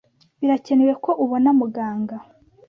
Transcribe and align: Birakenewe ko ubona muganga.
Birakenewe 0.39 0.93
ko 1.03 1.11
ubona 1.23 1.49
muganga. 1.59 2.15